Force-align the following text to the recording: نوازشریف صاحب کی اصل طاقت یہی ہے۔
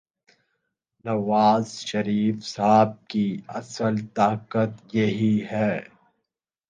نوازشریف 1.05 2.43
صاحب 2.43 3.07
کی 3.07 3.41
اصل 3.47 3.95
طاقت 4.13 4.95
یہی 4.95 5.43
ہے۔ 5.51 5.79